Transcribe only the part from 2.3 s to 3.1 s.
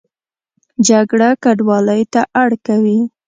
اړ کوي